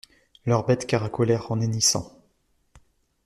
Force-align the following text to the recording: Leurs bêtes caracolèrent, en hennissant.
Leurs 0.47 0.65
bêtes 0.65 0.87
caracolèrent, 0.87 1.51
en 1.51 1.61
hennissant. 1.61 2.19